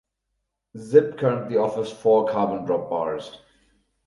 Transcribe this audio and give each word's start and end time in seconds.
Zipp 0.77 1.19
currently 1.19 1.57
offers 1.57 1.91
four 1.91 2.27
carbon 2.27 2.65
drop 2.65 2.89
bars. 2.89 3.37